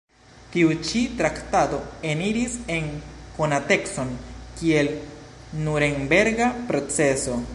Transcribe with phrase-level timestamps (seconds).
[0.53, 1.81] Tiu ĉi traktado
[2.13, 2.87] eniris en
[3.37, 4.15] konatecon
[4.61, 4.91] kiel
[5.67, 7.41] Nurenberga proceso.